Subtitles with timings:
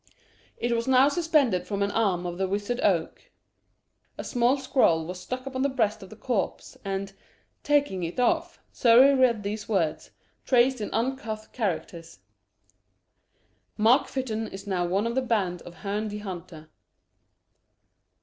[0.57, 3.29] It was now suspended from an arm of the wizard oak.
[4.17, 7.13] A small scroll was stuck upon the breast of the corpse, and,
[7.61, 10.09] taking it off, Surrey read these words,
[10.43, 12.17] traced in uncouth characters
[13.77, 16.71] "Mark Fytton is now one of the band of Herne the Hunter."